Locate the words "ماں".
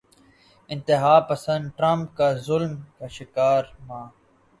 3.87-4.05